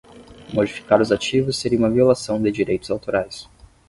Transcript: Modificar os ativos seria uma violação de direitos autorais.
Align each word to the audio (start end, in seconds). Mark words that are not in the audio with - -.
Modificar 0.51 0.99
os 0.99 1.11
ativos 1.11 1.57
seria 1.57 1.77
uma 1.77 1.87
violação 1.87 2.41
de 2.41 2.51
direitos 2.51 2.89
autorais. 2.89 3.47